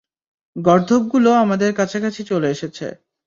গর্দভগুলো 0.55 1.29
আমাদের 1.43 1.69
কাছাকাছি 1.73 2.21
চলে 2.23 2.47
এসেছে। 2.49 2.87